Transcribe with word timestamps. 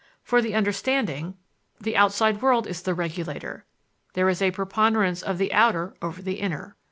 For 0.23 0.41
the 0.41 0.55
understanding, 0.55 1.35
the 1.79 1.95
outside 1.95 2.41
world 2.41 2.65
is 2.65 2.81
the 2.81 2.95
regulator; 2.95 3.65
there 4.13 4.29
is 4.29 4.41
a 4.41 4.49
preponderance 4.49 5.21
of 5.21 5.37
the 5.37 5.53
outer 5.53 5.93
over 6.01 6.23
the 6.23 6.39
inner. 6.39 6.75